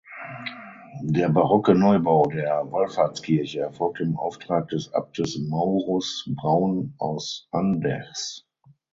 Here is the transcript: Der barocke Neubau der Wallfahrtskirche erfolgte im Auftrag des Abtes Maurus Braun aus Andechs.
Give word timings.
Der 1.03 1.29
barocke 1.29 1.75
Neubau 1.75 2.25
der 2.25 2.63
Wallfahrtskirche 2.71 3.59
erfolgte 3.59 4.01
im 4.01 4.17
Auftrag 4.17 4.67
des 4.69 4.91
Abtes 4.95 5.37
Maurus 5.37 6.27
Braun 6.37 6.95
aus 6.97 7.47
Andechs. 7.51 8.47